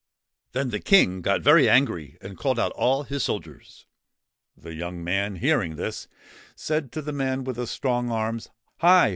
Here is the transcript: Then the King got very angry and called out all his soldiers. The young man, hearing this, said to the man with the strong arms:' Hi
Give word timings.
Then 0.53 0.69
the 0.71 0.79
King 0.79 1.21
got 1.21 1.43
very 1.43 1.69
angry 1.69 2.17
and 2.21 2.35
called 2.35 2.57
out 2.57 2.71
all 2.71 3.03
his 3.03 3.21
soldiers. 3.21 3.85
The 4.57 4.73
young 4.73 5.03
man, 5.03 5.35
hearing 5.35 5.75
this, 5.75 6.07
said 6.55 6.91
to 6.93 7.03
the 7.03 7.13
man 7.13 7.43
with 7.43 7.57
the 7.57 7.67
strong 7.67 8.09
arms:' 8.09 8.49
Hi 8.79 9.09